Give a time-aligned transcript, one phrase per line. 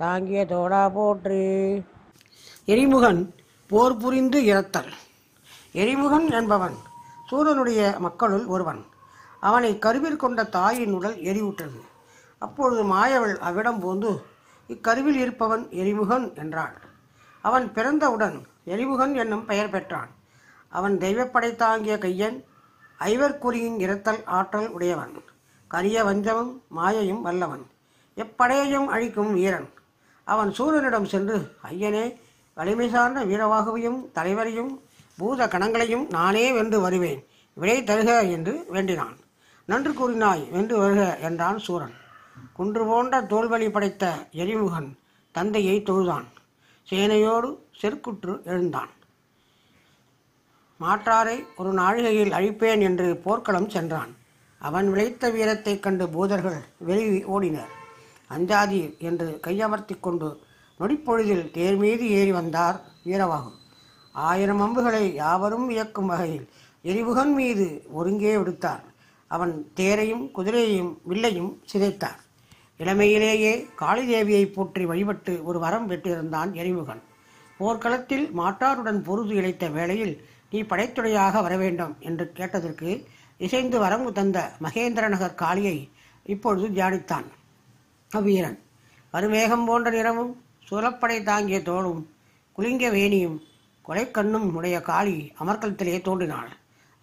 [0.00, 1.40] தாங்கிய தோடா போற்றி.
[2.66, 3.34] எரிமுகன்
[3.70, 4.92] போர் புரிந்து இறத்தல்.
[5.72, 6.76] எரிமுகன் என்பவன்
[7.30, 8.86] சூரனுடைய மக்களுள் ஒருவன்.
[9.40, 11.80] அவனை கருவில் கொண்ட தாயின் உடல் எரிவுற்றது.
[12.38, 14.22] அப்பொழுது மாயவள் அவ்விடம் போந்து
[14.68, 16.76] இக்கருவில் இருப்பவன் எரிமுகன் என்றாள்.
[17.40, 20.08] அவன் பிறந்தவுடன் எரிமுகன் என்னும் பெயர் பெற்றான்.
[20.68, 22.38] அவன் தெய்வப்படை தாங்கிய கையன்
[22.98, 25.12] ஐவர்குறியின் இறத்தல் ஆற்றல் உடையவன்.
[25.68, 27.66] கரிய வஞ்சமும் மாயையும் வல்லவன்.
[28.16, 29.68] எப்படையையும் அழிக்கும் வீரன்.
[30.30, 32.20] அவன் சூரனிடம் சென்று ஐயனே
[32.54, 34.80] வலிமை சார்ந்த வீரவாகுவையும் தலைவரையும்
[35.16, 37.26] பூத கணங்களையும் நானே வென்று வருவேன்.
[37.54, 39.16] விடை தருக என்று வேண்டினான்.
[39.64, 41.94] நன்று கூறினாய் வென்று வருக என்றான் சூரன்.
[42.52, 44.98] குன்று போன்ற தோல்வழி படைத்த எரிமுகன்
[45.32, 46.24] தந்தையை தொழுதான்.
[46.90, 48.88] சேனையோடு செருக்குற்று எழுந்தான்.
[50.80, 54.16] மாற்றாரை ஒரு நாழிகையில் அழிப்பேன் என்று போர்க்களம் சென்றான்.
[54.58, 57.78] அவன் விளைத்த வீரத்தைக் கண்டு பூதர்கள் வெளியே ஓடினர்.
[58.34, 60.28] அஞ்சாதீர் என்று கையமர்த்தி கொண்டு
[60.80, 63.58] நொடிப்பொழுதில் தேர் மீது ஏறி வந்தார் வீரவாகும்.
[64.14, 66.46] ஆயிரம் அம்புகளை யாவரும் இயக்கும் வகையில்
[66.84, 67.66] எரிவுகன் மீது
[67.98, 68.84] ஒருங்கே விடுத்தார்.
[69.30, 72.20] அவன் தேரையும் குதிரையையும் வில்லையும் சிதைத்தார்.
[72.80, 77.02] இளமையிலேயே காளிதேவியை போற்றி வழிபட்டு ஒரு வரம் பெற்றிருந்தான் எரிமுகன்
[77.58, 80.14] போர்க்களத்தில் மாட்டாருடன் பொருது இழைத்த வேளையில்
[80.52, 82.90] நீ படைத்துறையாக வர வேண்டும் என்று கேட்டதற்கு
[83.46, 85.76] இசைந்து வரங்கு தந்த மகேந்திரநகர் காளியை
[86.26, 87.28] இப்பொழுது தியானித்தான்.
[88.16, 88.58] அவ்வீரன்
[89.12, 92.06] கருமேகம் போன்ற நிறமும் சுரப்படை தாங்கிய தோளும்
[92.58, 93.38] குலிங்க வேணியும்
[93.88, 96.48] கொலைக்கண்ணும் உடைய காளி அமர்க்கலத்திலே தோன்றினாள்.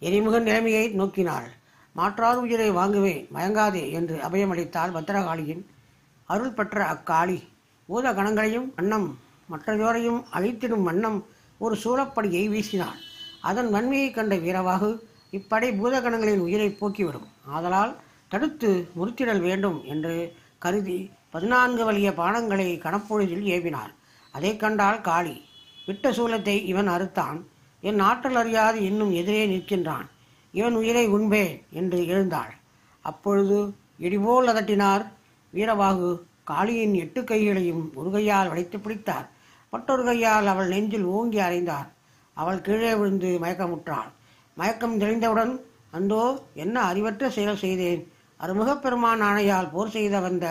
[0.00, 1.46] எரிமுக நிலைமையை நோக்கினாள்.
[1.92, 5.64] மாற்றார் உயிரை வாங்குவேன் மயங்காதே என்று அபயமளித்தாள் பத்திரகாளியின்
[6.24, 7.42] அருள் பெற்ற அக்காளி.
[7.86, 9.18] ஊத கணங்களையும் வண்ணம்
[9.50, 11.26] மற்றயோரையும் அழித்திடும் வண்ணம்
[11.58, 12.98] ஒரு சூழப்படியை வீசினாள்.
[13.40, 15.00] அதன் வன்மையைக் கண்ட வீரவாகு
[15.30, 17.26] இப்படை பூதகணங்களின் உயிரை போக்கிவிடும்.
[17.44, 17.96] ஆதலால்
[18.28, 20.98] தடுத்து முறித்திடல் வேண்டும் என்று கருதி
[21.30, 23.92] பதினான்கு வலிய பானங்களை கணப்பொழுதில் ஏவினார்.
[24.34, 25.36] அதை கண்டால் காளி
[25.86, 27.38] விட்ட சூலத்தை இவன் அறுத்தான்.
[27.82, 30.06] என் ஆற்றல் அறியாது இன்னும் எதிரே நிற்கின்றான்.
[30.54, 32.52] இவன் உயிரை உண்பேன் என்று எழுந்தாள்.
[33.04, 33.58] அப்பொழுது
[33.98, 35.04] இடிபோல் அதட்டினார்.
[35.52, 36.10] வீரவாகு
[36.50, 39.26] காளியின் எட்டு கைகளையும் ஒரு கையால் வளைத்து பிடித்தார்.
[39.72, 41.88] மற்றொரு கையால் அவள் நெஞ்சில் ஓங்கி அறைந்தார்
[42.36, 44.10] அவள் கீழே விழுந்து மயக்கமுற்றாள்.
[44.56, 45.52] மயக்கம் தெளிந்தவுடன்
[45.90, 46.22] அந்தோ
[46.54, 48.02] என்ன அறிவற்ற செயல் செய்தேன்?
[48.40, 50.46] அருமுகப்பெருமான் ஆணையால் போர் செய்த வந்த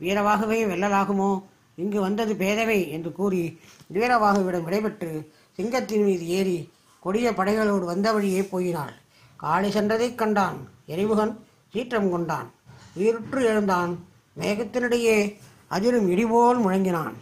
[0.00, 1.42] வீரவாகவே வெல்லலாகுமோ
[1.76, 3.60] இங்கு வந்தது பேதவை என்று கூறி
[3.92, 8.94] வீரவாகுவிடம் விடைபெற்று சிங்கத்தின் மீது ஏறி கொடிய படைகளோடு வந்த வழியே போயினாள்.
[9.36, 10.58] காளி சென்றதைக் கண்டான்.
[10.88, 11.36] எரிமுகன்
[11.72, 12.50] சீற்றம் கொண்டான்.
[12.98, 13.98] உயிருற்று எழுந்தான்.
[14.38, 17.14] மேகத்தினிடையே அதிரும் இடிபோல் முழங்கினான்.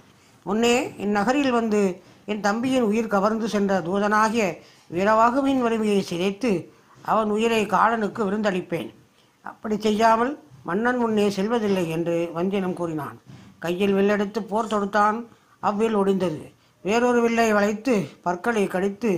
[0.44, 4.58] முன்னே இந்நகரில் வந்து என் தம்பியின் உயிர் கவர்ந்து சென்ற தூதனாகிய
[4.92, 6.68] வீரவாகுவின் வலிமையை சிதைத்து
[7.02, 8.90] அவன் உயிரை காலனுக்கு விருந்தளிப்பேன்.
[9.44, 10.32] அப்படி செய்யாமல்
[10.68, 13.16] மன்னன் முன்னே செல்வதில்லை என்று வஞ்சினம் கூறினான்.
[13.64, 15.18] கையில் வில்லெடுத்து போர் தொடுத்தான்.
[15.62, 16.42] அவ்வில் ஒடிந்தது.
[16.84, 17.94] வேறொரு வில்லை வளைத்து
[18.26, 19.10] பற்களை கடித்து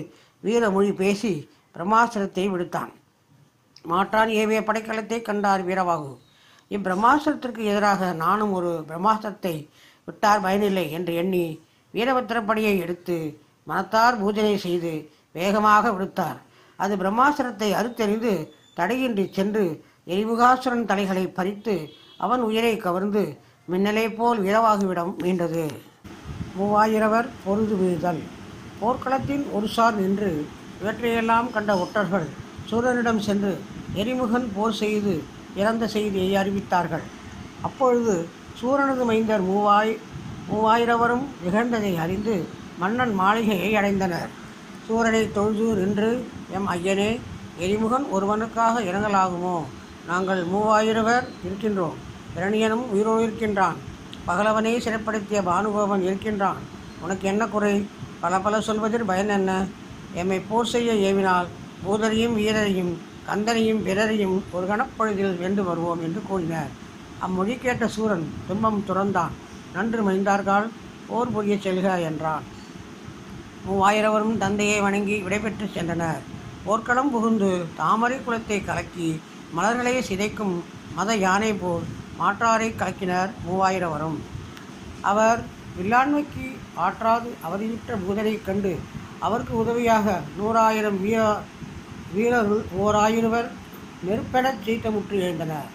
[0.42, 1.32] வீரமொழி பேசி
[1.74, 2.92] பிரம்மாஸ்திரத்தை விடுத்தான்.
[3.92, 6.12] மாற்றான் ஏவிய படைக்கலத்தை கண்டார் வீரவாகு.
[6.70, 9.54] இப்பிரம்மாஸ்திரத்திற்கு எதிராக நானும் ஒரு பிரம்மாஸ்திரத்தை
[10.08, 11.44] விட்டார் பயனில்லை என்று எண்ணி
[11.94, 13.16] வீரபத்திரப்படியை எடுத்து
[13.66, 14.92] மனத்தார் பூஜனை செய்து
[15.32, 16.38] வேகமாக விடுத்தார்.
[16.78, 18.32] அது பிரம்மாஸ்திரத்தை அறுத்தெறிந்து
[18.78, 19.64] தடையின்றி சென்று
[20.06, 21.74] எரிமுகாசுரன் தலைகளை பறித்து
[22.24, 23.22] அவன் உயிரை கவர்ந்து
[23.70, 25.62] மின்னலை போல் இரவாகிவிடம் மீண்டது.
[26.58, 28.20] மூவாயிரவர் பொருது வீழ்தல்.
[28.80, 30.46] போர்க்களத்தின் ஒரு சார் நின்று
[30.80, 32.26] இவற்றையெல்லாம் கண்ட ஒற்றர்கள்
[32.70, 33.52] சூரனிடம் சென்று
[33.94, 35.14] எரிமுகன் போர் செய்து
[35.56, 37.06] இறந்த செய்தியை அறிவித்தார்கள்.
[37.62, 38.16] அப்பொழுது
[38.60, 39.94] சூரனது மைந்தர் மூவாய்
[40.50, 42.34] மூவாயிரவரும் நிகழ்ந்ததை அறிந்து
[42.78, 44.28] மன்னன் மாளிகையை அடைந்தனர்.
[44.88, 46.10] சூரனை தொழுது நின்று
[46.50, 47.10] எம் ஐயனே
[47.60, 49.56] எரிமுகன் ஒருவனுக்காக இறங்கலாகுமோ?
[50.06, 51.98] நாங்கள் மூவாயிரவர் இருக்கின்றோம்.
[52.36, 53.76] இரணியனும் உயிரோடு இருக்கின்றான்.
[54.28, 56.56] பகலவனை சிறைப்படுத்திய பானுகோபன் இருக்கின்றான்.
[57.00, 57.86] உனக்கு என்ன குறை?
[58.20, 59.66] பல பல சொல்வதில் பயன் என்ன?
[60.14, 61.46] எம்மை போர் செய்ய ஏவினால்
[61.84, 62.92] பூதரையும் வீரரையும்
[63.28, 66.68] கந்தனையும் பிறரையும் ஒரு கணப்பொழுதில் வென்று வருவோம் என்று கூறினார்.
[67.18, 69.34] அம்மொழி கேட்ட சூரன் துன்பம் துறந்தான்.
[69.72, 70.66] நன்று மைந்தார்கள்
[71.08, 72.42] போர் புரிய செல்க என்றான்.
[73.68, 76.22] மூவாயிரவரும் தந்தையை வணங்கி விடைபெற்று சென்றனர்.
[76.64, 79.20] போர்க்களம் புகுந்து தாமரை குலத்தை கலக்கி
[79.56, 80.54] மலர்களை சிதைக்கும்
[80.96, 81.84] மத யானை போல்
[82.20, 84.18] மாற்றாரை கலக்கினர் மூவாயிரவரும்.
[85.10, 85.40] அவர்
[85.78, 86.46] வில்லாண்மைக்கு
[86.86, 88.72] ஆற்றாது அவதியுற்ற பூதனைக் கண்டு
[89.26, 91.20] அவருக்கு உதவியாக நூறாயிரம் வீர
[92.14, 93.48] வீரர்கள் ஓராயிரவர்
[94.06, 95.70] நெருப்பெனச் சீட்டமுற்று எழுந்தனர்.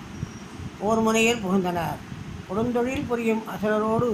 [0.88, 2.00] ஓர் முனையில் புகுந்தனர்.
[2.50, 4.10] கொடுந்தொழில் புரியும் அசுரரோடு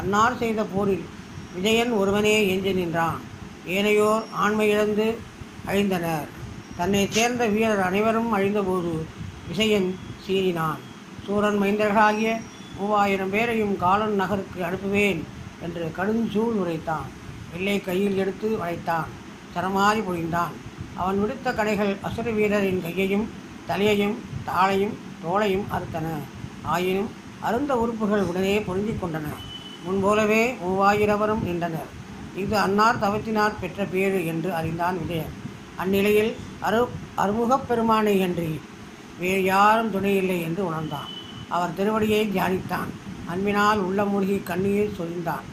[0.00, 1.04] அன்னார் செய்த போரில்
[1.54, 3.20] விஜயன் ஒருவனே எஞ்சி நின்றான்.
[3.76, 5.06] ஏனையோர் ஆண்மை இழந்து
[5.66, 6.28] அழிந்தனர்.
[6.78, 8.92] தன்னை சேர்ந்த வீரர் அனைவரும் அழிந்தபோது
[9.48, 10.80] விஜயன் சீறினான்.
[11.26, 12.40] சூரன் மைந்தர்களாகிய
[12.78, 15.22] மூவாயிரம் பேரையும் காலன் நகருக்கு அனுப்புவேன்
[15.62, 17.08] என்று கடுஞ்சூள் உரைத்தான்.
[17.52, 19.08] வெள்ளை கையில் எடுத்து வளைத்தான்.
[19.54, 20.54] தரமாறி பொழிந்தான்.
[20.94, 23.30] அவன் விடுத்த கடைகள் அசுர வீரரின் கையையும்
[23.66, 24.16] தலையையும்
[24.46, 26.06] தாளையும் தோளையும் அறுத்தன.
[26.62, 27.10] ஆயினும்
[27.40, 29.26] அருந்த உறுப்புகள் உடனே பொருந்திக் கொண்டன.
[29.84, 31.90] முன்போலவே மூவாயிரவரும் நின்றனர்.
[32.36, 35.37] இது அன்னார் தவத்தினார் பெற்ற பேறு என்று அறிந்தான் விஜயன்.
[35.78, 38.60] அந்நிலையில் அரு அறுமுகப் பெருமானை அன்றி
[39.18, 41.08] வேறு யாரும் துணையில்லை என்று உணர்ந்தான்.
[41.48, 42.90] அவர் திருவடியை தியானித்தான்.
[43.26, 45.44] அன்பினால் உள்ள மூழ்கி கண்ணீர் சொரிந்தான்.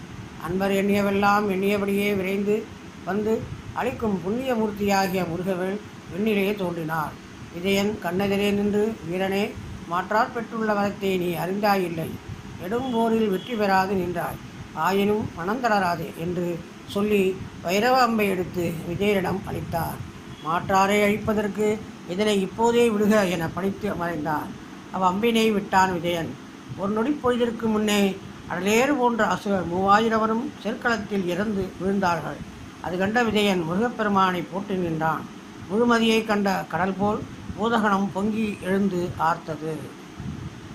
[0.43, 2.65] அன்பர் எண்ணியவெல்லாம் எண்ணியபடியே விரைந்து
[3.05, 3.41] வந்து
[3.73, 7.11] அளிக்கும் புண்ணிய மூர்த்தியாகிய முருகவேல் தோன்றினார்.
[7.53, 9.51] விஜயன் கண்ணெதிரே நின்று வீரனே
[9.87, 12.09] மாற்றார் பெற்றுள்ள வரத்தை நீ அறிந்தாயில்லை.
[12.61, 14.39] நெடும்போரில் வெற்றி பெறாது நின்றாய்.
[14.73, 20.13] ஆயினும் மனம் தளராதே என்று சொல்லி வைரவ அம்பை எடுத்து விஜயனிடம் அளித்தார்.
[20.45, 21.67] மாற்றாரை அழிப்பதற்கு
[22.09, 24.49] இதனை இப்போதே விடுக என பணித்து மறைந்தான்
[24.95, 26.31] அவ் அம்பினை விட்டான் விஜயன்.
[26.79, 28.01] ஒரு நொடி பொழுதிற்கு முன்னே
[28.51, 32.39] அடலேறு போன்ற அசுரர் மூவாயிரவரும் செற்களத்தில் இறந்து விழுந்தார்கள்.
[32.81, 35.23] அது கண்ட விஜயன் முருகப்பெருமானை போட்டு நின்றான்.
[35.69, 37.21] முழுமதியை கண்ட கடல் போல்
[37.57, 39.73] பூதகணம் பொங்கி எழுந்து ஆர்த்தது.